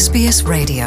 SBS 0.00 0.44
Radio. 0.48 0.86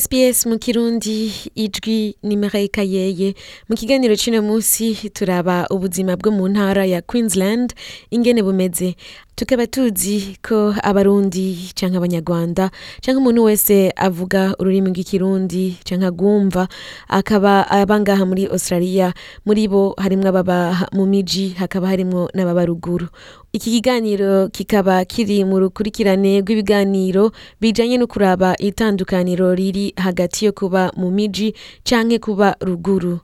SBS 0.00 0.46
mu 0.46 0.58
kirundi 0.58 1.32
ijwi 1.54 2.14
ni 2.22 2.36
Marayika 2.36 2.82
yeye. 2.82 3.34
Mu 3.68 3.76
kiganiro 3.76 4.16
c'ino 4.16 4.42
musi 4.42 5.10
turaba 5.10 5.66
ubuzima 5.70 6.16
bwo 6.16 6.30
mu 6.32 6.48
ntara 6.48 6.84
ya 6.86 7.02
Queensland 7.02 7.74
ingene 8.10 8.42
bumeze. 8.42 8.94
Tukaba 9.34 9.66
tuzi 9.66 10.36
ko 10.42 10.74
abarundi 10.82 11.72
canke 11.74 11.96
abanyarwanda 11.96 12.70
canke 13.02 13.18
umuntu 13.18 13.44
wese 13.44 13.90
avuga 13.96 14.54
ururimi 14.58 14.90
rw'ikirundi 14.90 15.76
canke 15.84 16.06
agwumva 16.06 16.68
akaba 17.08 17.66
aba 17.70 18.00
ngaha 18.00 18.24
muri 18.26 18.46
Australia. 18.46 19.12
Muri 19.46 19.68
bo 19.68 19.94
harimwo 19.98 20.28
ababa 20.28 20.86
mu 20.92 21.06
miji 21.06 21.54
hakaba 21.58 21.88
harimwo 21.88 22.30
n'ababa 22.34 22.66
ruguru. 22.66 23.08
Iki 23.52 23.70
kiganiro 23.70 24.48
kikaba 24.48 25.04
kiri 25.04 25.44
mu 25.44 25.58
rukurikirane 25.58 26.40
rw'ibiganiro 26.40 27.32
bijanye 27.60 27.98
no 27.98 28.06
kuraba 28.06 28.54
itandukaniro 28.58 29.54
riri 29.54 29.92
hagati 29.96 30.44
yo 30.46 30.52
kuba 30.52 30.92
mu 30.96 31.10
miji 31.10 31.54
canke 31.84 32.18
kuba 32.18 32.56
ruguru. 32.60 33.18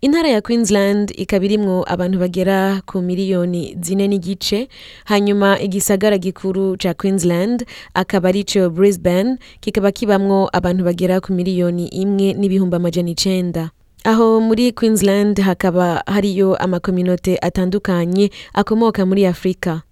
Intara 0.00 0.28
ya 0.28 0.40
queensland 0.40 1.12
ikaba 1.16 1.44
irimwo 1.44 1.84
abantu 1.86 2.18
bagera 2.18 2.80
ku 2.88 3.02
miliyoni 3.02 3.76
zine 3.84 4.08
n'igice 4.08 4.68
hanyuma 5.04 5.60
igisagara 5.60 6.18
gikuru 6.18 6.76
ca 6.80 6.94
queensland 6.96 7.66
akaba 7.94 8.28
arico 8.28 8.70
brisbane 8.70 9.36
kikaba 9.60 9.92
kibamwo 9.92 10.48
abantu 10.52 10.84
bagera 10.84 11.20
ku 11.20 11.32
miliyoni 11.32 11.86
imwe 11.92 12.32
n'ibihumbi 12.32 12.76
amajana 12.76 13.10
icenda. 13.12 13.70
Aho 14.04 14.40
muri 14.40 14.72
queensland 14.72 15.40
hakaba 15.40 16.02
hariyo 16.06 16.56
amakominote 16.56 17.38
atandukanye 17.42 18.30
akomoka 18.54 19.06
muri 19.06 19.26
afurika 19.26 19.82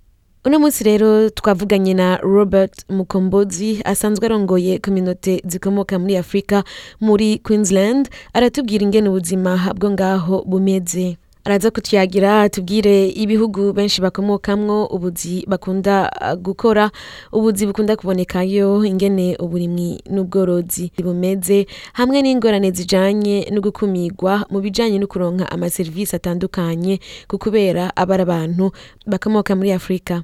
uno 0.45 0.59
munsi 0.59 0.85
rero 0.85 1.31
twavuganye 1.31 1.95
na 1.95 2.17
robert 2.17 2.73
mukombozi 2.89 3.81
asanzwe 3.85 4.27
arongoye 4.27 4.79
kominote 4.79 5.43
zikomoka 5.47 5.99
muri 5.99 6.17
afurika 6.17 6.65
muri 7.01 7.39
queensland 7.39 8.09
aratubwira 8.33 8.83
ingene 8.85 9.09
ubuzima 9.09 9.75
bwo 9.77 9.91
ngaho 9.91 10.45
bumeze. 10.47 11.17
Araza 11.45 11.71
kutuyagira 11.71 12.43
atubwire 12.43 13.09
ibihugu 13.09 13.73
benshi 13.73 14.01
bakomokamwo 14.01 14.87
ubuzi 14.87 15.45
bakunda 15.49 16.11
uh, 16.21 16.35
gukora 16.35 16.91
ubuzi 17.33 17.67
bukunda 17.67 17.97
kubonekayo 17.97 18.85
ingene 18.85 19.37
uburimwi 19.41 20.03
n'ubworozi 20.11 20.93
bumeze 21.05 21.67
hamwe 21.93 22.23
n'ingorane 22.23 22.71
zijanye 22.71 23.49
no 23.53 23.61
gukumirwa 23.61 24.45
mu 24.51 24.61
bijanye 24.61 24.99
no 24.99 25.07
kuronka 25.07 25.51
amaserivisi 25.51 26.17
atandukanye 26.17 26.99
ku 27.29 27.39
kubera 27.39 27.93
aba 27.97 28.15
ari 28.15 28.23
abantu 28.23 28.71
bakomoka 29.07 29.57
muri 29.57 29.73
afurika 29.73 30.23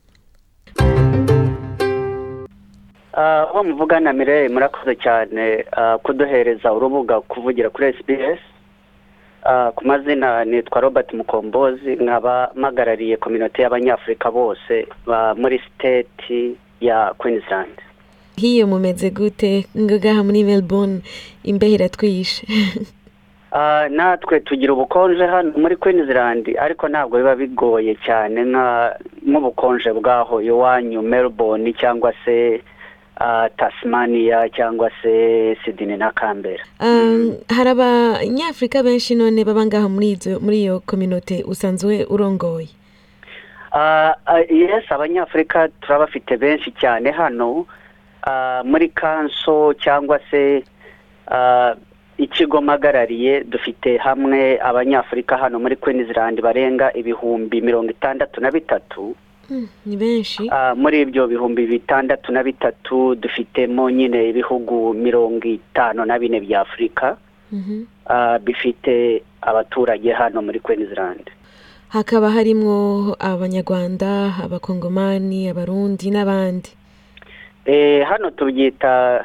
uwo 3.53 3.65
muvugana 3.65 4.13
mireye 4.13 4.49
murakoze 4.49 4.95
cyane 4.97 5.65
kuduhereza 6.03 6.73
urubuga 6.73 7.21
kuvugira 7.21 7.71
kuri 7.71 7.93
SBS 7.93 8.41
ku 9.75 9.87
mazina 9.87 10.45
nitwa 10.45 10.81
robert 10.81 11.13
mukombozi 11.13 11.97
nkaba 11.97 12.51
mpagarariye 12.57 13.17
kominote 13.17 13.63
y'abanyafurika 13.63 14.31
bose 14.31 14.87
muri 15.37 15.59
siteti 15.59 16.57
ya 16.81 17.15
queensland. 17.19 17.77
Hiyo 18.37 18.67
mumeze 18.67 19.11
gute? 19.11 19.67
Ngaha 19.79 20.25
muri 20.25 20.45
melbourne 20.45 21.01
imbeho 21.45 21.75
iratwishe. 21.75 22.47
Natwe 23.91 24.41
tugira 24.41 24.73
ubukonje 24.73 25.27
hano 25.27 25.53
muri 25.57 25.77
queensland 25.77 26.57
ariko 26.59 26.89
ntabwo 26.89 27.19
biba 27.19 27.35
bigoye 27.37 27.95
cyane 28.07 28.41
nk'ubukonje 29.29 29.93
bwaho 29.93 30.43
iwanyu 30.43 31.03
melbourne 31.03 31.73
cyangwa 31.73 32.13
se 32.25 32.63
tasimaniya 33.57 34.49
cyangwa 34.49 34.91
se 35.03 35.57
sidini 35.65 35.97
na 35.97 36.11
kambera 36.13 36.65
hari 37.57 37.71
abanyafurika 37.71 38.83
benshi 38.83 39.15
none 39.15 39.45
baba 39.45 39.67
ngaho 39.67 39.89
muri 39.89 40.19
iyo 40.63 40.81
kominote 40.87 41.45
usanzwe 41.47 42.05
urongoye? 42.11 42.69
Yesi 44.51 44.87
abanyafurika 44.95 45.69
turabafite 45.81 46.37
benshi 46.37 46.71
cyane 46.73 47.11
hano 47.11 47.67
muri 48.65 48.89
kanso 48.89 49.75
cyangwa 49.75 50.21
se 50.31 50.63
ikigo 52.19 52.61
mpagarariye 52.63 53.45
dufite 53.45 53.97
hamwe 53.99 54.61
abanyafurika 54.63 55.37
hano 55.37 55.59
muri 55.59 55.77
queensland 55.77 56.41
barenga 56.43 56.93
ibihumbi 56.95 57.61
mirongo 57.61 57.91
itandatu 57.91 58.41
na 58.41 58.51
bitatu. 58.51 59.17
Ni 59.87 59.97
benshi. 59.97 60.51
Muri 60.77 61.01
ibyo 61.03 61.27
bihumbi 61.27 61.67
bitandatu 61.67 62.33
na 62.33 62.43
bitatu 62.43 63.15
dufitemo 63.15 63.91
nyine 63.91 64.29
ibihugu 64.29 64.95
mirongo 64.95 65.45
itanu 65.49 66.05
na 66.05 66.19
bine 66.19 66.41
bya 66.41 66.61
afurika 66.61 67.17
bifite 68.45 69.23
abaturage 69.43 70.13
hano 70.13 70.43
muri 70.43 70.61
queensland. 70.61 71.31
Hakaba 71.89 72.31
harimwo 72.31 73.17
abanyarwanda 73.19 74.35
abakongomani 74.45 75.49
abarundi 75.49 76.11
n'abandi. 76.11 76.71
Hano 78.05 78.31
tubyita 78.31 79.25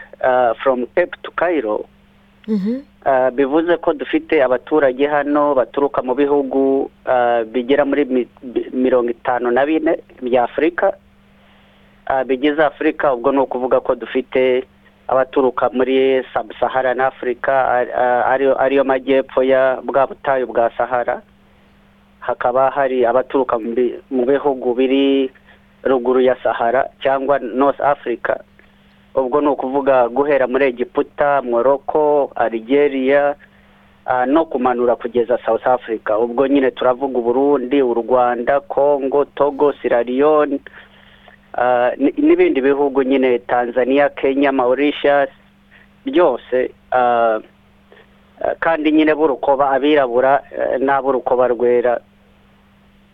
from 0.64 0.86
cape 0.96 1.16
to 1.24 1.32
cairo. 1.32 1.86
Bivuze 3.34 3.78
ko 3.78 3.94
dufite 3.94 4.44
abaturage 4.44 5.08
hano 5.08 5.56
baturuka 5.56 6.02
mu 6.02 6.14
bihugu 6.16 6.90
bigera 7.54 7.86
muri 7.86 8.28
mirongo 8.74 9.10
itanu 9.12 9.52
na 9.52 9.66
bine 9.66 10.00
bya 10.22 10.44
afurika. 10.44 10.92
Bigize 12.26 12.64
afurika 12.64 13.14
ubwo 13.14 13.32
ni 13.32 13.40
ukuvuga 13.40 13.80
ko 13.80 13.96
dufite 13.96 14.66
abaturuka 15.08 15.70
muri 15.74 16.26
sahara 16.60 16.94
na 16.94 17.08
afurika 17.08 17.54
ariyo 18.60 18.84
majyepfo 18.84 19.44
ya 19.44 19.78
bwa 19.84 20.08
butayu 20.08 20.48
bwa 20.48 20.72
sahara. 20.78 21.22
Hakaba 22.20 22.70
hari 22.70 23.06
abaturuka 23.06 23.58
mu 24.12 24.26
bihugu 24.26 24.74
biri 24.74 25.30
ruguru 25.84 26.20
ya 26.22 26.36
sahara 26.44 26.90
cyangwa 27.02 27.40
north 27.40 27.80
africa. 27.82 28.42
Ubwo 29.16 29.42
ni 29.42 29.48
ukuvuga 29.48 30.08
guhera 30.10 30.48
muri 30.48 30.66
egiputa 30.66 31.42
morocco 31.42 32.32
algeria 32.36 33.36
no 34.28 34.46
kumanura 34.46 34.96
kugeza 34.96 35.38
south 35.46 35.68
africa. 35.68 36.18
Ubwo 36.20 36.48
nyine 36.48 36.72
turavuga 36.72 37.20
uburundi 37.20 37.82
u 37.82 37.94
rwanda 37.94 38.60
congo 38.60 39.26
togo 39.26 39.74
sierra 39.74 40.04
leone 40.04 40.60
n'ibindi 42.18 42.62
bihugu 42.62 43.04
nyine 43.04 43.40
tanzania 43.40 44.10
kenya 44.10 44.52
mauritius 44.52 45.30
byose 46.06 46.72
kandi 48.60 48.92
nyine 48.92 49.16
burukoba 49.16 49.70
abirabura 49.70 50.42
n'ab'urukoba 50.80 51.48
rwera 51.48 52.00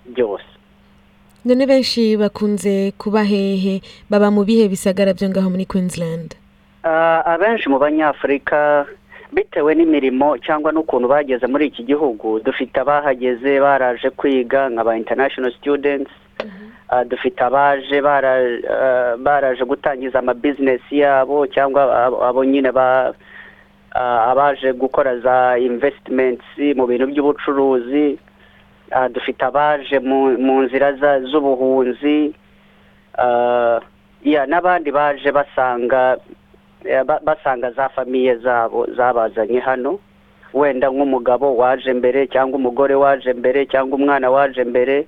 byose. 0.06 0.45
None 1.45 1.66
benshi 1.66 2.17
bakunze 2.17 2.91
kuba 2.97 3.23
hehe 3.23 3.81
baba 4.09 4.31
mu 4.31 4.44
bihe 4.45 4.67
bisagara 4.69 5.13
byo 5.13 5.29
ngaho 5.29 5.50
muri 5.50 5.66
queensland. 5.66 6.35
Abenshi 6.83 7.69
mu 7.69 7.79
banyafurika 7.79 8.85
bitewe 9.33 9.75
n'imirimo 9.75 10.38
cyangwa 10.38 10.72
n'ukuntu 10.72 11.07
bageze 11.07 11.47
muri 11.47 11.67
iki 11.67 11.83
gihugu 11.83 12.39
dufite 12.39 12.78
abahageze 12.79 13.59
baraje 13.59 14.09
kwiga 14.09 14.69
nka 14.69 14.83
ba 14.83 14.97
international 14.97 15.51
students 15.53 16.11
dufite 17.09 17.41
abaje 17.44 18.01
baraje 19.25 19.63
gutangiza 19.66 20.19
amabizinesi 20.19 21.00
yabo 21.00 21.47
cyangwa 21.47 21.81
abo 22.29 22.45
nyine 22.45 22.69
abaje 24.31 24.73
gukora 24.73 25.19
za 25.19 25.57
investments 25.59 26.45
mu 26.75 26.85
bintu 26.88 27.06
by'ubucuruzi. 27.07 28.17
Dufite 29.13 29.41
abaje 29.46 30.00
mu 30.00 30.62
nzira 30.63 30.94
z'ubuhunzi 31.29 32.34
n'abandi 34.47 34.91
baje 34.91 35.31
basanga 35.31 36.18
basanga 37.24 37.71
za 37.71 37.89
famiye 37.89 38.36
zabo 38.38 38.86
zabazanye 38.98 39.59
hano. 39.59 40.00
Wenda 40.54 40.88
nk'umugabo 40.89 41.57
waje 41.57 41.94
mbere 41.94 42.27
cyangwa 42.27 42.56
umugore 42.57 42.95
waje 42.95 43.33
mbere 43.33 43.65
cyangwa 43.65 43.98
umwana 43.98 44.30
waje 44.31 44.63
mbere 44.63 45.07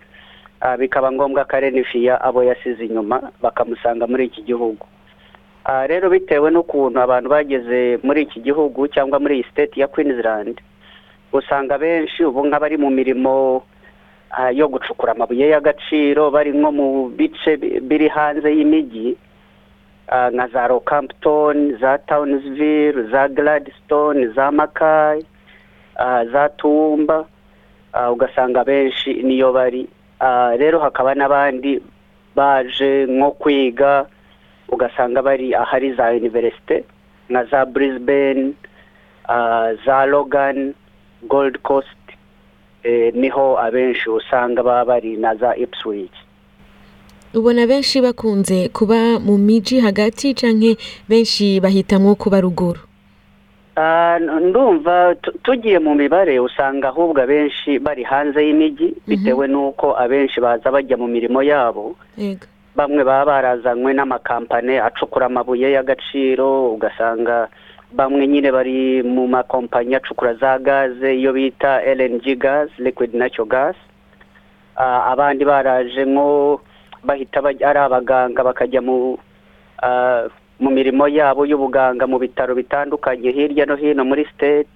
bikaba 0.80 1.12
ngombwa 1.12 1.46
ko 1.46 1.56
arenifiya 1.56 2.20
abo 2.22 2.44
yasize 2.44 2.86
inyuma 2.86 3.32
bakamusanga 3.42 4.08
muri 4.08 4.26
iki 4.26 4.42
gihugu. 4.42 4.84
Rero 5.88 6.10
bitewe 6.10 6.52
n'ukuntu 6.52 7.00
abantu 7.00 7.30
bageze 7.30 8.00
muri 8.04 8.22
iki 8.28 8.40
gihugu 8.42 8.88
cyangwa 8.88 9.20
muri 9.20 9.36
iyi 9.36 9.44
siteti 9.44 9.80
ya 9.80 9.88
queensland 9.88 10.60
usanga 11.34 11.78
benshi 11.78 12.24
ubu 12.26 12.44
nk'abari 12.48 12.78
mu 12.78 12.90
mirimo 12.90 13.64
yo 14.54 14.68
gucukura 14.68 15.12
amabuye 15.16 15.50
y'agaciro 15.50 16.32
bari 16.32 16.52
nko 16.52 16.72
mu 16.72 16.88
bice 17.10 17.58
biri 17.82 18.08
hanze 18.08 18.50
y'imijyi 18.58 19.18
nka 20.34 20.48
za 20.48 20.68
rokampton 20.68 21.78
za 21.82 21.98
townsville 21.98 23.04
za 23.12 23.28
gladstone 23.28 24.28
za 24.36 24.52
makayi 24.52 25.26
za 26.32 26.50
tumba 26.58 27.26
ugasanga 28.12 28.64
benshi 28.64 29.14
niyo 29.24 29.52
bari. 29.54 29.88
Rero 30.58 30.80
hakaba 30.80 31.16
n'abandi 31.16 31.82
baje 32.36 33.06
nko 33.10 33.32
kwiga 33.32 34.06
ugasanga 34.70 35.22
bari 35.22 35.56
ahari 35.56 35.94
za 35.94 36.12
univerisite 36.12 36.84
nka 37.30 37.44
za 37.46 37.66
Brisbane 37.66 38.54
za 39.86 40.06
Logan 40.06 40.74
Gold 41.28 41.58
Coast 41.62 41.97
ni 43.14 43.30
ho 43.30 43.58
abenshi 43.60 44.10
usanga 44.10 44.64
baba 44.64 44.86
bari 44.86 45.18
na 45.18 45.36
za 45.36 45.56
Ipswich. 45.56 46.14
Ubona 47.34 47.68
benshi 47.68 48.02
bakunze 48.02 48.70
kuba 48.70 49.20
mu 49.20 49.38
miji 49.38 49.80
hagati 49.80 50.34
cyangwa 50.34 50.76
benshi 51.10 51.60
bahitamwo 51.60 52.16
kuba 52.16 52.42
ruguru? 52.42 52.80
Ndumva 54.42 55.16
tugiye 55.44 55.80
mu 55.80 55.96
mibare 55.96 56.40
usanga 56.40 56.88
ahubwo 56.90 57.22
abenshi 57.22 57.80
bari 57.80 58.04
hanze 58.04 58.42
y'imijyi 58.48 58.94
bitewe 59.08 59.48
n'uko 59.48 59.94
abenshi 59.98 60.42
baza 60.42 60.72
bajya 60.72 60.98
mu 60.98 61.08
mirimo 61.08 61.44
yabo. 61.44 61.96
Bamwe 62.76 63.04
baba 63.04 63.26
barazanywe 63.26 63.94
n'amakampani 63.94 64.78
acukura 64.78 65.26
amabuye 65.26 65.72
y'agaciro 65.72 66.74
ugasanga 66.74 67.50
bamwe 67.92 68.28
nyine 68.28 68.52
bari 68.52 69.04
mu 69.04 69.28
makompanyi 69.28 69.96
acukura 69.96 70.34
za 70.34 70.60
gaze 70.60 71.16
iyo 71.18 71.34
bita 71.34 71.82
LNG 71.84 72.36
gas 72.38 72.70
liquid 72.78 73.14
natural 73.16 73.48
gas. 73.48 73.76
Abandi 75.12 75.46
baraje 75.46 76.06
nko 76.06 76.62
bahita 77.04 77.40
ari 77.44 77.80
abaganga 77.80 78.44
bakajya 78.44 78.82
mu 78.82 79.18
mu 80.60 80.70
mirimo 80.74 81.08
yabo 81.08 81.46
y'ubuganga 81.46 82.08
mu 82.10 82.18
bitaro 82.20 82.56
bitandukanye 82.58 83.32
hirya 83.32 83.66
no 83.66 83.76
hino 83.76 84.04
muri 84.06 84.26
state. 84.36 84.70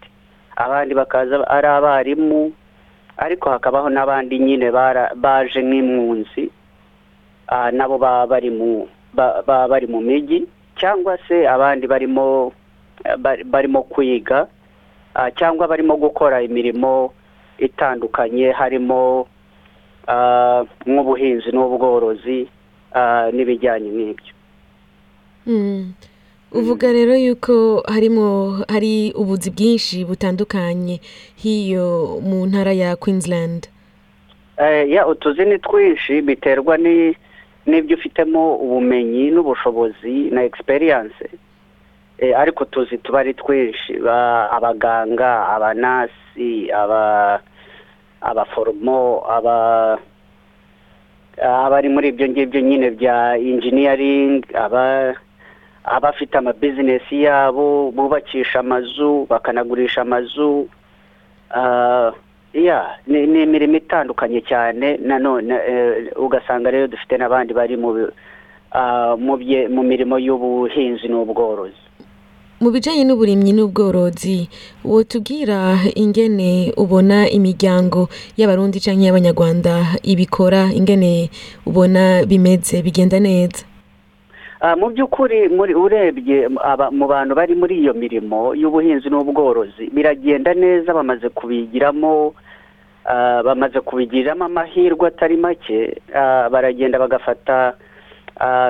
Abandi 0.56 0.94
bakaza 0.96 1.44
ari 1.50 1.68
abarimu 1.68 2.52
ariko 3.18 3.50
hakabaho 3.50 3.90
n'abandi 3.90 4.40
nyine 4.40 4.72
baje 5.20 5.60
nk'impunzi. 5.62 6.50
Nabo 7.76 7.98
baba 8.00 8.26
bari 9.68 9.88
mu 9.88 10.00
mijyi 10.02 10.48
cyangwa 10.80 11.18
se 11.28 11.44
abandi 11.46 11.86
barimo 11.88 12.54
barimo 13.46 13.84
kwiga 13.84 14.48
cyangwa 15.38 15.68
barimo 15.68 15.98
gukora 15.98 16.42
imirimo 16.42 17.14
itandukanye 17.60 18.52
harimo 18.52 19.28
nk'ubuhinzi 20.88 21.50
n'ubworozi 21.52 22.48
n'ibijyanye 23.34 23.90
n'ibyo. 23.98 24.34
Uvuga 26.52 26.92
rero 26.92 27.16
yuko 27.16 27.84
harimo 27.88 28.60
hari 28.68 29.14
ubuzi 29.16 29.50
bwinshi 29.52 30.06
butandukanye 30.06 31.00
hiyo 31.36 32.20
mu 32.24 32.46
ntara 32.46 32.74
ya 32.74 32.96
queensland. 32.96 33.68
Utuzi 35.12 35.46
ni 35.46 35.60
twinshi 35.60 36.22
biterwa 36.22 36.78
n'ibyo 37.66 37.98
ufitemo 37.98 38.56
ubumenyi 38.56 39.32
n'ubushobozi 39.32 40.30
na 40.32 40.44
egisperiyanse 40.44 41.30
ariko 42.22 42.66
tuzi 42.66 42.98
tuba 42.98 43.20
ari 43.20 43.34
twinshi. 43.34 43.98
Abaganga 44.52 45.48
abanasi 45.56 46.70
abaforomo 48.22 49.24
abari 51.42 51.90
muri 51.90 52.08
ibyo 52.14 52.28
ngibyo 52.30 52.62
nyine 52.62 52.90
bya 52.92 53.38
injiniyaringi 53.38 54.46
abafite 55.84 56.38
amabizinesi 56.38 57.24
yabo 57.26 57.92
bubakisha 57.92 58.60
amazu 58.60 59.26
bakanagurisha 59.30 60.02
amazu. 60.06 60.70
Ni 62.54 63.42
imirimo 63.44 63.76
itandukanye 63.82 64.42
cyane. 64.46 64.98
Nanone 65.02 65.58
ugasanga 66.16 66.70
rero 66.70 66.86
dufite 66.88 67.18
n'abandi 67.18 67.54
bari 67.58 67.78
mu 67.82 68.14
mirimo 69.84 70.16
y'ubuhinzi 70.22 71.08
n'ubworozi. 71.10 71.81
Mu 72.62 72.70
bijyanye 72.72 73.04
n'uburimyi 73.06 73.52
n'ubworozi 73.58 74.50
wotubwira 74.86 75.60
ingene 75.98 76.74
ubona 76.78 77.26
imiryango 77.30 78.08
y'abarundi 78.38 78.78
cyangwa 78.80 79.06
y'abanyarwanda 79.08 79.74
ibikora 80.06 80.70
ingene 80.78 81.30
ubona 81.66 82.22
bimeze 82.30 82.82
bigenda 82.86 83.18
neza? 83.20 83.66
Mu 84.78 84.94
by'ukuri 84.94 85.50
urebye 85.84 86.38
mu 86.94 87.06
bantu 87.10 87.34
bari 87.34 87.54
muri 87.58 87.82
iyo 87.82 87.94
mirimo 87.98 88.54
y'ubuhinzi 88.54 89.10
n'ubworozi 89.10 89.90
biragenda 89.90 90.54
neza 90.54 90.94
bamaze 90.94 91.30
kubigiramo 91.34 92.34
bamaze 93.46 93.80
kubigiriramo 93.82 94.46
amahirwe 94.46 95.08
atari 95.10 95.38
make 95.38 95.98
baragenda 96.54 97.02
bagafata 97.02 97.74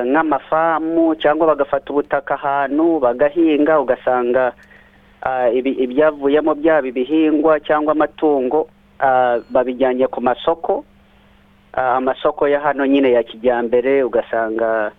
nk'amafamu 0.05 1.15
cyangwa 1.15 1.47
bagafata 1.47 1.91
ubutaka 1.93 2.33
ahantu 2.35 2.99
bagahinga 2.99 3.79
ugasanga 3.79 4.53
ibyavuyemo 5.53 6.53
byaba 6.55 6.87
ibihingwa 6.87 7.59
cyangwa 7.59 7.91
amatungo 7.93 8.67
babijyanye 9.49 10.07
ku 10.07 10.21
masoko. 10.21 10.85
Amasoko 11.73 12.47
ya 12.47 12.59
hano 12.59 12.85
nyine 12.85 13.11
ya 13.11 13.23
kijyambere 13.23 14.03
ugasanga 14.03 14.91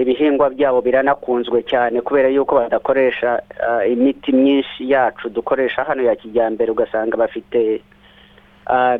ibihingwa 0.00 0.50
byabo 0.50 0.80
biranakunzwe 0.80 1.62
cyane 1.62 2.00
kubera 2.00 2.28
yuko 2.28 2.54
badakoresha 2.54 3.42
imiti 3.88 4.32
myinshi 4.32 4.90
yacu 4.90 5.28
dukoresha 5.28 5.84
hano 5.84 6.02
ya 6.02 6.16
kijyambere 6.16 6.70
ugasanga 6.72 7.16
bafite 7.16 7.82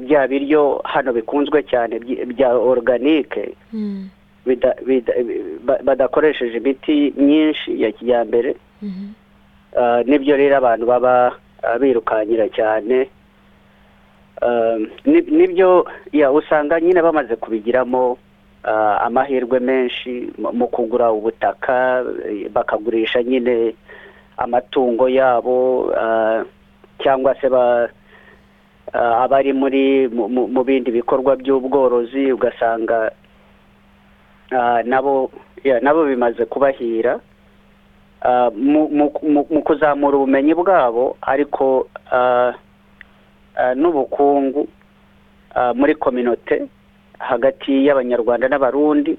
bya 0.00 0.26
biryo 0.28 0.80
hano 0.84 1.12
bikunzwe 1.12 1.62
cyane 1.62 1.98
bya 2.26 2.56
oruganike 2.56 3.54
badakoresheje 5.84 6.56
imiti 6.56 7.12
myinshi 7.16 7.82
ya 7.82 7.92
kijyambere. 7.92 8.56
Nibyo 10.04 10.36
rero 10.36 10.56
abantu 10.56 10.86
baba 10.86 11.32
birukankira 11.80 12.48
cyane. 12.48 13.08
Nibyo 15.04 15.86
usanga 16.34 16.80
nyine 16.80 17.02
bamaze 17.02 17.36
kubigiramo 17.36 18.18
amahirwe 19.00 19.60
menshi 19.60 20.30
mu 20.38 20.66
kugura 20.68 21.12
ubutaka 21.12 22.04
bakagurisha 22.52 23.22
nyine 23.22 23.74
amatungo 24.36 25.08
yabo 25.08 25.90
cyangwa 27.02 27.34
se 27.40 27.46
abari 28.94 29.52
muri 29.52 30.08
mu 30.54 30.62
bindi 30.64 30.90
bikorwa 30.90 31.36
by'ubworozi 31.36 32.32
ugasanga 32.32 33.10
nabo 34.84 35.30
nabo 35.82 36.04
bimaze 36.04 36.44
kubahira. 36.44 37.20
Mu 38.54 39.62
kuzamura 39.64 40.16
ubumenyi 40.16 40.54
bwabo 40.54 41.16
ariko 41.22 41.86
n'ubukungu 43.74 44.68
muri 45.74 45.94
kominote 45.94 46.66
hagati 47.18 47.86
y'abanyarwanda 47.86 48.48
n'abarundi 48.48 49.18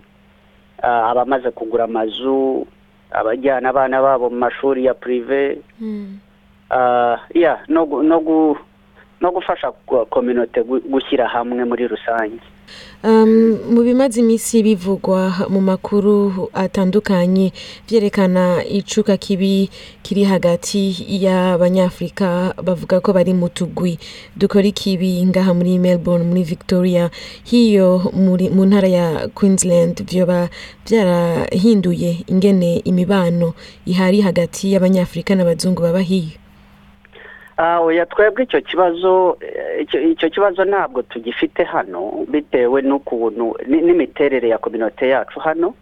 abamaze 0.84 1.52
kugura 1.52 1.84
amazu 1.84 2.66
abajyana 3.12 3.70
abana 3.70 4.02
babo 4.02 4.30
mu 4.30 4.38
mashuri 4.40 4.86
ya 4.86 4.94
purive 4.94 5.60
no 9.20 9.32
gufasha 9.32 9.72
kominote 10.10 10.64
gushyira 10.64 11.28
hamwe 11.28 11.64
muri 11.66 11.88
rusange. 11.88 12.40
Mu 13.72 13.82
bimaze 13.84 14.20
iminsi 14.20 14.64
bivugwa 14.64 15.48
mu 15.50 15.62
makuru 15.62 16.50
atandukanye 16.54 17.54
byerekana 17.88 18.64
icuka 18.68 19.18
kibi 19.18 19.70
kiri 20.04 20.24
hagati 20.28 20.92
y'abanyafurika 21.24 22.54
bavuga 22.64 23.00
ko 23.00 23.14
bari 23.14 23.34
mu 23.34 23.48
tugwi. 23.50 23.96
Dukora 24.36 24.68
ikibi 24.68 25.24
ngaha 25.26 25.54
muri 25.54 25.80
melbourne 25.80 26.26
muri 26.28 26.44
victoria. 26.44 27.10
Hiyo 27.44 28.12
mu 28.16 28.66
ntara 28.66 28.88
ya 28.88 29.28
queensland 29.32 30.04
byoba 30.04 30.50
byarahinduye 30.86 32.24
ingene 32.28 32.82
imibano 32.84 33.54
ihari 33.86 34.22
hagati 34.22 34.72
y'abanyafurika 34.74 35.36
n'abazungu 35.36 35.82
baba 35.82 36.00
hiyo 36.04 36.36
oya 37.60 38.06
twebwe 38.06 38.44
icyo 38.44 38.62
kibazo 38.62 39.38
icyo 40.12 40.30
kibazo 40.30 40.66
ntabwo 40.66 41.02
tugifite 41.02 41.64
hano 41.64 42.24
bitewe 42.32 42.82
n'ukuntu 42.82 43.56
n'imiterere 43.68 44.50
ya 44.50 44.58
kominote 44.58 45.10
yacu 45.10 45.40
hano. 45.40 45.74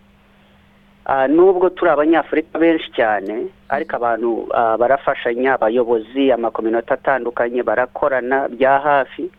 Nubwo 1.29 1.69
turi 1.69 1.91
abanyafurika 1.91 2.59
benshi 2.59 2.91
cyane 2.91 3.47
ariko 3.69 3.95
abantu 3.95 4.47
barafashanya 4.79 5.53
abayobozi 5.53 6.31
amakominote 6.31 6.93
atandukanye 6.93 7.63
barakorana 7.63 8.47
bya 8.49 8.79
hafi. 8.79 9.29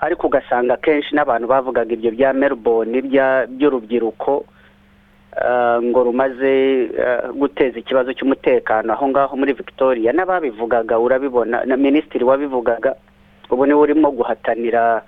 Ariko 0.00 0.26
ugasanga 0.26 0.74
akenshi 0.74 1.14
n'abantu 1.14 1.46
bavugaga 1.48 1.92
ibyo 1.94 2.10
bya 2.10 2.32
melbourne 2.32 3.02
by'urubyiruko 3.02 4.44
ngo 5.82 6.00
rumaze 6.04 6.88
guteza 7.36 7.78
ikibazo 7.78 8.12
cy'umutekano. 8.16 8.92
Aho 8.92 9.08
ngaho 9.08 9.36
muri 9.36 9.52
victoria 9.52 10.12
n'ababivugaga 10.12 10.98
urabibona 10.98 11.64
na 11.64 11.76
minisitiri 11.76 12.24
wabivugaga 12.24 12.94
ubu 13.50 13.66
ni 13.66 13.74
we 13.74 13.80
urimo 13.80 14.10
guhatanira 14.10 15.02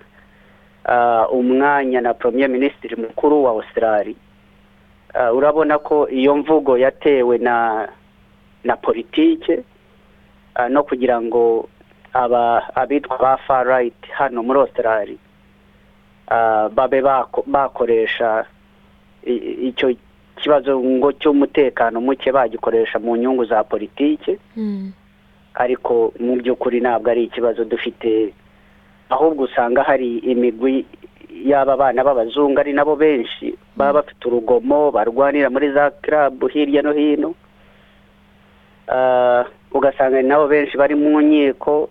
umwanya 1.32 2.00
na 2.00 2.14
premier 2.14 2.48
minisitiri 2.48 2.96
mukuru 2.96 3.44
wa 3.44 3.50
australia. 3.50 4.14
Urabona 5.34 5.78
ko 5.78 6.08
iyo 6.08 6.36
mvugo 6.36 6.78
yatewe 6.78 7.38
na 7.38 7.88
na 8.64 8.76
politike 8.76 9.64
no 10.70 10.82
kugira 10.82 11.20
ngo 11.22 11.68
aba 12.12 12.68
abitwa 12.76 13.18
ba 13.18 13.36
far 13.46 13.66
right 13.66 13.96
hano 14.12 14.42
muri 14.42 14.60
australia 14.60 15.16
babe 16.74 17.00
bako- 17.00 17.44
bakoresha 17.46 18.44
icyo 19.24 19.94
kibazo 20.38 20.78
ngo 20.80 21.12
cy'umutekano 21.18 22.00
muke 22.00 22.32
bagikoresha 22.32 22.98
mu 22.98 23.16
nyungu 23.16 23.44
za 23.44 23.64
politike 23.66 24.38
Mm. 24.56 24.92
ariko 25.54 26.12
mu 26.22 26.36
by'ukuri 26.38 26.80
ntabwo 26.80 27.10
ari 27.10 27.24
ikibazo 27.26 27.64
dufite 27.66 28.32
ahubwo 29.10 29.44
usanga 29.44 29.82
hari 29.82 30.18
imigwi 30.22 30.86
y'aba 31.44 31.76
bana 31.76 32.04
b'abazungu 32.04 32.58
ari 32.60 32.72
nabo 32.72 32.96
benshi 32.96 33.54
baba 33.76 34.02
bafite 34.02 34.22
urugomo 34.28 34.90
barwanira 34.90 35.50
muri 35.50 35.72
za 35.72 35.90
kirabu 36.02 36.46
hirya 36.46 36.82
no 36.82 36.92
hino. 36.92 37.34
Ah, 38.88 39.44
ugasanga 39.72 40.22
ni 40.22 40.28
nabo 40.28 40.48
benshi 40.48 40.76
bari 40.78 40.94
mu 40.94 41.20
nkiko 41.20 41.90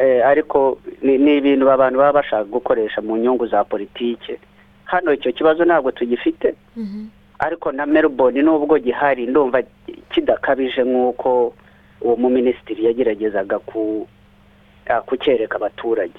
eh, 0.00 0.24
ariko 0.26 0.78
ni 1.02 1.36
ibintu 1.36 1.68
abantu 1.70 1.98
baba 1.98 2.12
bashaka 2.22 2.44
gukoresha 2.44 3.00
mu 3.02 3.16
nyungu 3.16 3.46
za 3.46 3.64
politike 3.64 4.40
hano 4.84 5.12
icyo 5.12 5.32
kibazo 5.32 5.64
ntabwo 5.64 5.90
tugifite. 5.90 6.54
Mhm. 6.76 7.06
Ariko 7.42 7.72
na 7.72 7.86
melbourne 7.86 8.42
nubwo 8.42 8.78
gihari 8.78 9.26
ndumva 9.26 9.62
kidakabije 10.14 10.82
nk'uko 10.86 11.54
uwo 12.00 12.14
muminisitiri 12.16 12.84
yageragezaga 12.86 13.58
ku 13.58 14.06
ah, 14.86 15.00
kucyereka 15.00 15.56
abaturage. 15.58 16.18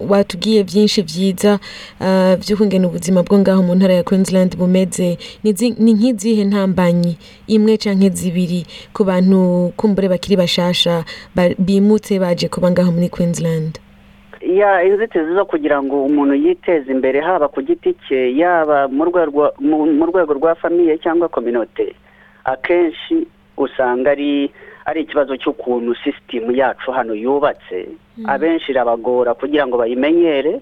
Watubwiye 0.00 0.62
byinshi 0.66 1.02
byiza 1.06 1.58
ah, 2.00 2.34
by'ukungena 2.36 2.86
ubuzima 2.90 3.22
bwo 3.22 3.38
ngaho 3.38 3.62
mu 3.62 3.74
ntara 3.74 3.94
ya 3.94 4.02
queensland 4.02 4.56
bumeze. 4.58 5.18
Ni 5.42 5.52
zi- 5.54 5.74
ni 5.78 5.92
nk'izihe 5.94 6.44
ntambanyi? 6.44 7.14
Imwe 7.46 7.76
canke 7.78 8.10
zibiri? 8.10 8.66
Ku 8.92 9.04
bantu 9.06 9.70
kumbure 9.78 10.08
bakiri 10.10 10.36
bashasha 10.36 11.04
ba- 11.34 11.54
bimutse 11.58 12.18
baje 12.18 12.48
kuba 12.50 12.70
ngaho 12.74 12.90
muri 12.92 13.08
queensland. 13.08 13.78
Inzitizi 14.44 15.34
zo 15.34 15.44
kugira 15.44 15.82
ngo 15.82 16.04
umuntu 16.04 16.34
yiteze 16.34 16.92
imbere 16.92 17.20
haba 17.20 17.48
ku 17.48 17.62
giti 17.62 17.94
cye 18.08 18.36
yaba 18.36 18.88
mu 18.88 19.04
rwego 20.06 20.32
rwa 20.34 20.54
famiye 20.54 20.98
cyangwa 20.98 21.28
kominote 21.28 21.94
akenshi 22.44 23.26
usanga 23.56 24.10
ari 24.10 24.50
ari 24.84 25.00
ikibazo 25.08 25.36
cy'ukuntu 25.36 25.94
sisitemu 25.96 26.52
yacu 26.52 26.92
hano 26.92 27.14
yubatse. 27.16 27.88
Abenshi 28.28 28.68
irabagora 28.72 29.32
kugira 29.34 29.64
ngo 29.66 29.78
bayimenyere 29.80 30.60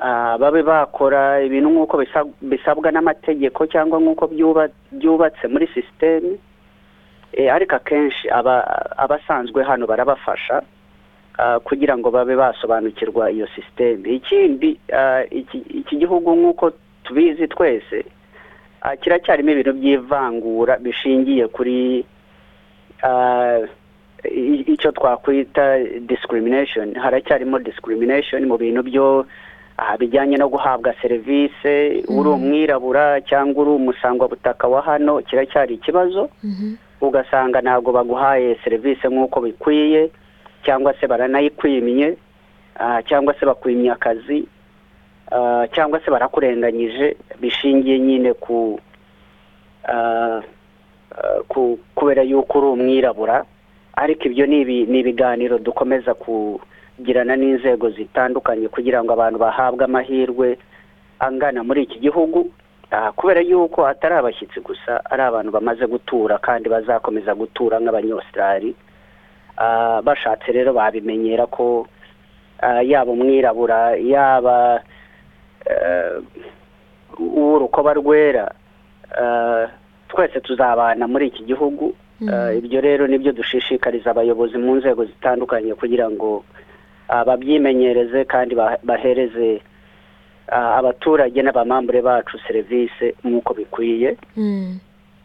ah, 0.00 0.38
babe 0.40 0.62
bakora 0.62 1.42
ibintu 1.44 1.68
nk'uko 1.68 1.96
bisa- 2.00 2.32
bisabwa 2.40 2.88
n'amategeko 2.92 3.66
cyangwa 3.68 4.00
nk'uko 4.00 4.26
byuba- 4.32 4.72
byubatse 4.92 5.44
muri 5.48 5.66
sisiteme 5.74 6.38
Eh, 7.32 7.52
ariko 7.52 7.76
akenshi 7.76 8.24
aba- 8.32 8.64
abasanzwe 8.96 9.60
hano 9.62 9.84
barabafasha. 9.86 10.62
Kugira 11.64 11.94
ngo 11.98 12.10
babe 12.10 12.34
basobanukirwa 12.36 13.30
iyo 13.30 13.46
sisiteme 13.54 14.10
ikindi 14.18 14.78
ah, 14.92 15.22
iki 15.30 15.96
gihugu 15.96 16.34
nk'uko 16.34 16.72
tubizi 17.04 17.46
twese 17.48 18.04
ah, 18.82 18.96
kiracyarimo 18.96 19.50
ibintu 19.50 19.72
by'ivangura 19.78 20.76
bishingiye 20.82 21.46
kuri 21.48 22.04
ah, 23.02 23.62
icyo 24.66 24.90
twakwita 24.92 25.78
discrimination. 26.10 26.94
Haracyarimo 26.98 27.58
discrimination 27.62 28.42
mu 28.50 28.58
bintu 28.58 28.82
byo 28.82 29.06
ah, 29.78 29.94
bijyanye 29.96 30.36
no 30.36 30.48
guhabwa 30.50 30.90
serivisi 31.02 32.02
uri 32.10 32.28
umwirabura 32.28 33.20
cyangwa 33.22 33.62
uri 33.62 33.70
umusangwabutaka 33.70 34.66
wa 34.68 34.82
hano 34.82 35.22
kiracyari 35.22 35.74
ikibazo. 35.74 36.28
Mhm. 36.42 36.74
ugasanga 37.00 37.62
ntabwo 37.62 37.92
baguhaye 37.94 38.58
serivisi 38.64 39.06
nk'uko 39.06 39.40
bikwiye. 39.40 40.10
Cyangwa 40.64 40.94
se 41.00 41.06
baranayikwimye 41.06 42.16
ah, 42.78 43.02
cyangwa 43.02 43.34
se 43.34 43.46
bakwimye 43.46 43.90
akazi 43.90 44.48
ah, 45.32 45.66
cyangwa 45.74 46.00
se 46.00 46.10
barakurenganyije 46.10 47.16
bishingiye 47.40 47.98
nyine 47.98 48.32
ku 48.34 48.80
ah, 49.88 50.40
ku- 51.48 51.78
kubera 51.94 52.22
yuko 52.22 52.58
uri 52.58 52.66
umwirabura. 52.66 53.44
Ariko 53.96 54.24
ibyo 54.30 54.46
ni 54.46 54.60
ibi- 54.60 54.86
ni 54.86 54.98
ibiganiro 55.00 55.58
dukomeza 55.58 56.14
kugirana 56.14 57.34
n'inzego 57.36 57.90
zitandukanye 57.90 58.68
kugira 58.68 59.02
ngo 59.02 59.12
abantu 59.12 59.38
bahabwe 59.42 59.84
amahirwe 59.84 60.58
angana 61.18 61.64
muri 61.64 61.82
iki 61.82 61.98
gihugu. 61.98 62.50
Kubera 63.16 63.40
yuko 63.42 63.86
atari 63.86 64.14
abashyitsi 64.14 64.60
gusa 64.60 65.02
ari 65.10 65.22
abantu 65.22 65.50
bamaze 65.52 65.84
gutura 65.86 66.38
kandi 66.38 66.68
bazakomeza 66.70 67.34
gutura 67.34 67.80
nk'abanyositarari 67.82 68.72
bashatse 70.02 70.52
rero 70.52 70.72
babimenyera 70.72 71.46
ko 71.46 71.86
ah, 72.62 72.82
yaba 72.82 73.10
umwirabura 73.12 73.96
yaba 73.98 74.82
eh, 75.66 76.22
uw'urukoba 77.18 77.92
rwera 77.94 78.50
ah, 79.18 79.66
twese 80.08 80.40
tuzabana 80.40 81.06
muri 81.08 81.26
iki 81.28 81.42
gihugu. 81.44 81.94
Ah, 82.32 82.50
ibyo 82.54 82.80
rero 82.80 83.06
ni 83.06 83.18
byo 83.18 83.32
dushishikariza 83.32 84.10
abayobozi 84.10 84.58
mu 84.58 84.74
nzego 84.82 85.04
zitandukanye 85.06 85.74
kugira 85.74 86.10
ngo 86.10 86.42
ah, 87.08 87.24
babyimenyereze 87.24 88.24
kandi 88.26 88.54
ba- 88.58 88.78
bahereze 88.82 89.62
ah, 90.50 90.76
abaturage 90.82 91.38
n'abamambure 91.42 92.02
bacu 92.02 92.38
serivisi 92.46 93.14
nk'uko 93.24 93.54
bikwiye. 93.54 94.16
Mm. 94.36 94.78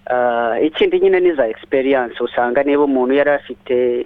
Ah, 0.05 0.59
ikindi 0.61 0.99
nyine 0.99 1.19
ni 1.19 1.31
za 1.33 1.47
experience. 1.47 2.13
Usanga 2.23 2.63
niba 2.63 2.83
umuntu 2.85 3.13
yari 3.17 3.29
afite 3.41 4.05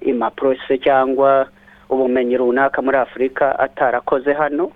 impapuro 0.00 0.54
se 0.68 0.78
cyangwa 0.78 1.46
ubumenyi 1.88 2.36
runaka 2.36 2.82
muri 2.82 2.96
afurika 2.96 3.58
atarakoze 3.58 4.32
hano. 4.32 4.72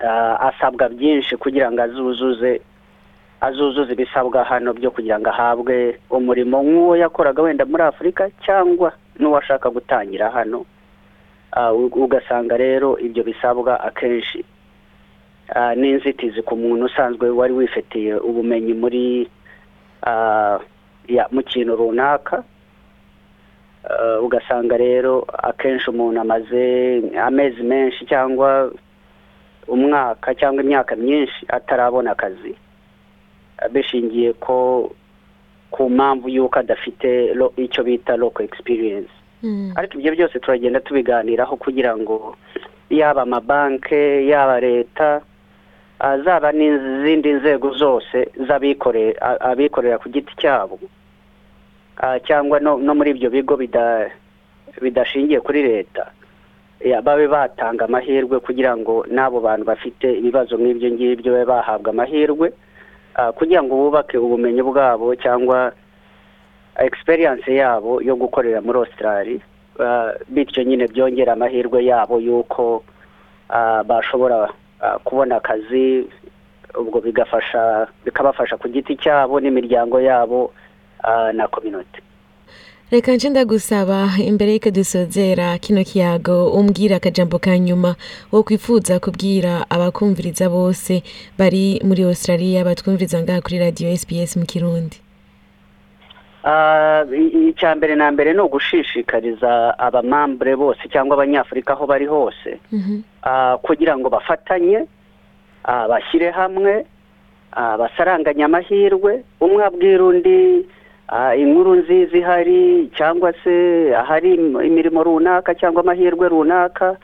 Ah, 0.00 0.38
asabwa 0.54 0.88
byinshi 0.88 1.36
kugira 1.36 1.72
ngo 1.72 1.82
azuzuze 1.82 2.60
azuzuze 3.40 3.92
ibisabwa 3.92 4.44
hano 4.44 4.72
byo 4.74 4.90
kugira 4.90 5.18
ngo 5.18 5.30
ahabwe 5.30 5.98
umurimo 6.10 6.62
nk'uwo 6.62 6.94
yakoraga 6.96 7.42
wenda 7.42 7.64
muri 7.66 7.82
afurika 7.82 8.30
cyangwa 8.46 8.92
n'uwashaka 9.18 9.70
gutangira 9.70 10.30
hano. 10.30 10.66
U- 11.74 11.90
ugasanga 12.04 12.56
rero 12.56 12.98
ibyo 12.98 13.22
bisabwa 13.24 13.80
akenshi 13.80 14.44
n'inzitizi 15.76 16.42
ku 16.42 16.54
muntu 16.56 16.84
usanzwe 16.86 17.30
wari 17.30 17.52
wifitiye 17.52 18.14
ubumenyi 18.22 18.74
muri 18.78 19.26
mu 21.30 21.42
kintu 21.42 21.76
runaka 21.76 22.42
Ah, 23.88 24.20
ugasanga 24.20 24.76
rero 24.76 25.24
akenshi 25.42 25.90
umuntu 25.90 26.20
amaze 26.20 26.62
amezi 27.24 27.62
menshi 27.62 28.04
cyangwa 28.06 28.70
umwaka 29.68 30.34
cyangwa 30.34 30.62
imyaka 30.62 30.96
myinshi 30.96 31.46
atarabona 31.48 32.10
akazi 32.12 32.52
Ah, 33.58 33.68
bishingiye 33.68 34.32
ko 34.36 34.90
ku 35.70 35.90
mpamvu 35.90 36.28
y'uko 36.28 36.58
adafite 36.58 37.32
icyo 37.56 37.84
bita 37.84 38.16
local 38.16 38.44
experience 38.44 39.10
Mm. 39.42 39.70
ariko 39.76 39.94
ibyo 40.02 40.12
byose 40.18 40.38
turagenda 40.42 40.80
tubiganiraho 40.80 41.56
kugira 41.56 41.94
ngo 41.96 42.34
yaba 42.90 43.22
amabanki 43.22 44.26
yaba 44.28 44.58
leta 44.60 45.22
ah, 46.00 46.18
zaba 46.18 46.50
n'izindi 46.52 47.32
nzego 47.38 47.70
zose 47.78 48.34
z'abikorera 48.46 49.98
ku 50.02 50.08
giti 50.10 50.34
cyabo 50.36 50.78
cyangwa 52.26 52.60
no 52.60 52.78
muri 52.94 53.10
ibyo 53.10 53.30
bigo 53.30 53.56
bida- 53.56 54.10
bidashingiye 54.82 55.40
kuri 55.40 55.62
leta. 55.62 56.10
Babe 57.02 57.26
batanga 57.26 57.84
amahirwe 57.90 58.38
kugira 58.40 58.76
ngo 58.78 59.02
n'abo 59.10 59.40
bantu 59.42 59.64
bafite 59.66 60.06
ibibazo 60.18 60.54
nk'ibyo 60.54 60.88
ngibyo 60.94 61.32
babe 61.34 61.44
bahabwa 61.50 61.90
amahirwe 61.90 62.52
ah, 63.18 63.32
kugira 63.34 63.62
ngo 63.66 63.74
bubake 63.74 64.14
ubumenyi 64.18 64.62
bwabo 64.62 65.10
cyangwa 65.18 65.72
experience 66.78 67.50
yabo 67.50 67.98
yo 68.02 68.14
gukorera 68.16 68.60
muri 68.62 68.78
Australia. 68.78 69.40
Ah, 69.82 70.14
bityo 70.30 70.62
nyine 70.62 70.86
byongera 70.86 71.32
amahirwe 71.34 71.82
yabo 71.84 72.20
y'uko 72.22 72.82
ah, 73.50 73.82
bashobora 73.82 74.46
ah, 74.80 74.98
kubona 75.02 75.36
akazi 75.42 76.06
ubwo 76.78 77.00
bigafasha 77.02 77.86
bikabafasha 78.04 78.54
ku 78.56 78.68
giti 78.70 78.94
cyabo 78.96 79.40
n'imiryango 79.42 79.98
yabo 80.00 80.50
ah, 80.54 80.54
na 81.32 81.48
community 81.48 82.00
reka 82.90 83.12
nje 83.12 83.28
ndagusaba 83.28 84.08
imbere 84.24 84.52
y'uko 84.54 84.70
dusozera 84.70 85.58
kino 85.58 85.84
kiyago 85.84 86.48
umbwira 86.56 86.96
akajambo 86.96 87.38
ka 87.38 87.58
nyuma 87.58 87.94
wo 88.32 88.42
kwifuza 88.42 89.00
kubwira 89.00 89.66
abakumviriza 89.70 90.48
bose 90.48 91.02
bari 91.38 91.80
muri 91.84 92.02
australia 92.02 92.64
batwumviriza 92.64 93.22
ngaha 93.22 93.40
kuri 93.44 93.58
radiyo 93.58 93.96
sbs 93.96 94.36
mu 94.36 94.46
kirundi 94.46 94.96
icya 97.48 97.74
mbere 97.76 97.94
na 97.96 98.10
mbere 98.10 98.32
ni 98.32 98.40
ugushishikariza 98.40 99.78
abamambure 99.78 100.56
bose 100.56 100.88
cyangwa 100.88 101.14
abanyafurika 101.14 101.72
aho 101.72 101.86
bari 101.86 102.06
hose 102.06 102.56
Mhm. 102.72 103.00
kugira 103.62 103.98
ngo 103.98 104.08
bafatanye 104.10 104.86
bashyire 105.88 106.30
hamwe 106.30 106.84
basaranganye 107.78 108.44
amahirwe 108.44 109.22
umwe 109.40 109.64
abwira 109.64 110.04
undi 110.04 110.64
inkuru 111.36 111.74
nziza 111.74 112.16
ihari 112.18 112.90
cyangwa 112.96 113.32
se 113.44 113.54
ahari 113.96 114.34
im- 114.34 114.60
imirimo 114.60 115.02
runaka 115.02 115.54
cyangwa 115.54 115.82
amahirwe 115.82 116.28
runaka. 116.28 116.96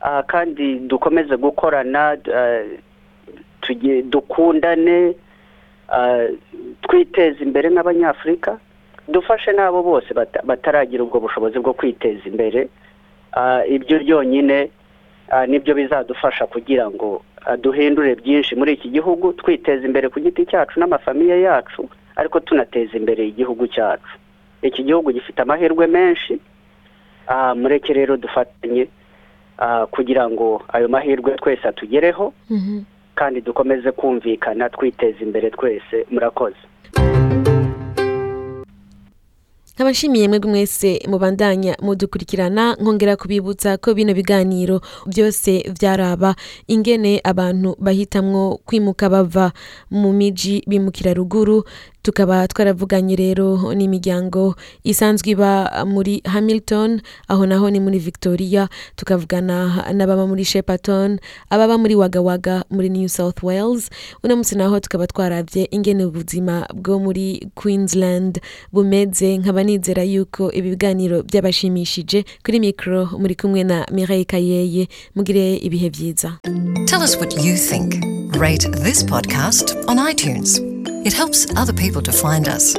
Ah, 0.00 0.22
kandi 0.22 0.78
dukomeze 0.88 1.36
gukorana 1.36 2.16
ah, 2.34 2.62
dukundane 4.04 5.14
ah, 5.88 6.26
twiteze 6.82 7.42
imbere 7.44 7.70
nk'abanyafurika 7.70 8.58
dufashe 9.08 9.52
n'abo 9.52 9.82
bose 9.82 10.14
bata- 10.14 10.42
bataragira 10.44 11.02
ubwo 11.04 11.20
bushobozi 11.20 11.58
bwo 11.58 11.72
kwiteza 11.72 12.28
imbere. 12.28 12.68
Ah, 13.32 13.64
ibyo 13.66 13.98
byonyine 13.98 14.70
ah, 15.30 15.46
ni 15.46 15.58
byo 15.58 15.74
bizadufasha 15.74 16.46
kugira 16.46 16.90
ngo 16.90 17.22
ah, 17.46 17.56
duhindure 17.56 18.14
byinshi 18.14 18.54
muri 18.56 18.72
iki 18.76 18.88
gihugu 18.92 19.32
twiteza 19.32 19.86
imbere 19.86 20.08
ku 20.08 20.20
giti 20.20 20.44
cyacu 20.46 20.80
n'amafamiye 20.80 21.40
yacu. 21.40 21.88
Ariko 22.16 22.40
tunateza 22.40 22.96
imbere 22.96 23.26
igihugu 23.28 23.66
cyacu. 23.66 24.18
Iki 24.62 24.82
gihugu 24.84 25.12
gifite 25.12 25.42
amahirwe 25.42 25.86
menshi 25.86 26.40
ah, 27.26 27.54
mureke 27.54 27.92
rero 27.92 28.16
dufatanye 28.16 28.88
ah, 29.58 29.86
kugira 29.86 30.28
ngo 30.30 30.62
ayo 30.72 30.88
mahirwe 30.88 31.34
twese 31.36 31.68
atugereho 31.68 32.32
Mhm. 32.50 32.80
kandi 33.14 33.40
dukomeze 33.40 33.92
kumvikana 33.92 34.68
twiteza 34.68 35.18
imbere 35.24 35.50
twese 35.50 36.06
murakoze. 36.10 36.56
Nkabashimiye 39.76 40.28
mwebwe 40.28 40.50
mwese 40.50 41.00
mubandanya 41.08 41.76
mudukurikirana 41.82 42.74
nkongera 42.80 43.16
kubibutsa 43.16 43.76
ko 43.76 43.94
bino 43.94 44.14
biganiro 44.14 44.80
byose 45.06 45.68
byaraba. 45.80 46.34
Ingene 46.66 47.20
abantu 47.24 47.76
bahitamwo 47.78 48.56
kwimuka 48.64 49.08
bava 49.10 49.52
mu 49.90 50.12
miji 50.12 50.64
bimukira 50.66 51.12
ruguru 51.14 51.64
tukaba 52.06 52.46
twaravuganye 52.48 53.16
rero 53.18 53.74
n'imiryango 53.74 54.54
isanzwe 54.86 55.30
iba 55.34 55.66
muri 55.86 56.22
hamilton 56.24 57.02
aho 57.28 57.46
naho 57.46 57.66
ni 57.70 57.80
muri 57.82 57.98
victoria 57.98 58.68
tukavugana 58.96 59.90
n'ababa 59.92 60.26
muri 60.26 60.44
shepaton 60.46 61.18
ababa 61.50 61.74
muri 61.78 61.94
wagawaga 61.98 62.62
muri 62.70 62.88
new 62.94 63.08
south 63.10 63.42
wales 63.42 63.90
uno 64.22 64.36
munsi 64.38 64.54
naho 64.54 64.78
tukaba 64.80 65.06
twaravye 65.10 65.66
ingene 65.74 66.04
ubuzima 66.06 66.62
bwo 66.74 66.98
muri 67.02 67.50
queensland 67.58 68.38
bumeze 68.72 69.38
nkaba 69.38 69.62
nizera 69.66 70.02
yuko 70.06 70.52
ibi 70.52 70.70
biganiro 70.78 71.22
byabashimishije 71.26 72.22
kuri 72.44 72.60
mikoro 72.60 73.10
muri 73.18 73.34
kumwe 73.34 73.64
na 73.64 73.82
mireille 73.92 74.24
kayeye 74.24 74.86
mugire 75.14 75.56
ibihe 75.58 75.90
byiza 75.90 76.38
Tell 76.86 77.02
us 77.02 77.16
what 77.18 77.34
you 77.44 77.56
think. 77.56 77.98
Rate 78.38 78.70
this 78.84 79.02
podcast 79.02 79.74
on 79.88 79.98
iTunes. 79.98 80.60
It 81.04 81.12
helps 81.12 81.46
other 81.56 81.72
people 81.72 82.02
to 82.02 82.12
find 82.12 82.48
us. 82.48 82.76